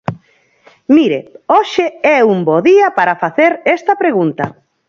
[0.95, 1.19] Mire,
[1.55, 4.45] hoxe é un bo día para facer esta pregunta.